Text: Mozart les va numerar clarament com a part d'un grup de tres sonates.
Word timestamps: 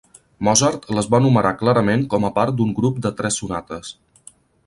Mozart 0.45 0.87
les 0.99 1.09
va 1.15 1.19
numerar 1.25 1.51
clarament 1.59 2.07
com 2.15 2.25
a 2.29 2.33
part 2.39 2.57
d'un 2.61 2.73
grup 2.79 2.97
de 3.07 3.13
tres 3.19 3.39
sonates. 3.43 3.93